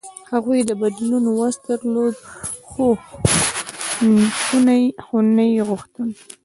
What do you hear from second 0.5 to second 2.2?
د بدلون وس درلود،